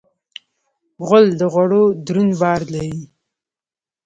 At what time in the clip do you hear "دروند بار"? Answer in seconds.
2.05-2.61